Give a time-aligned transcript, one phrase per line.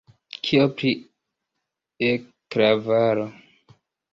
[0.45, 0.93] Kio pri
[2.09, 3.29] E-klavaro?